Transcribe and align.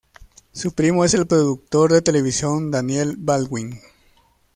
Su 0.51 0.73
primo 0.73 1.05
es 1.05 1.13
el 1.13 1.27
productor 1.27 1.93
de 1.93 2.01
televisión 2.01 2.71
Daniel 2.71 3.17
Baldwin. 3.19 3.79